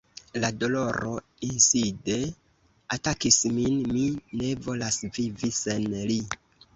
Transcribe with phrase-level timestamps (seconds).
[0.43, 1.11] La doloro
[1.47, 2.15] inside
[2.97, 4.07] atakis min: mi
[4.41, 6.19] ne volas vivi sen li.